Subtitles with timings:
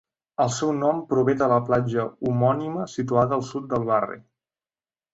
[0.45, 4.23] El seu nom prové de la platja homònima situada al sud del barri.